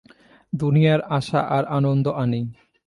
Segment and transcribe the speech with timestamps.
[0.53, 2.41] দুনিয়ায় আশা আর আনন্দ আনি!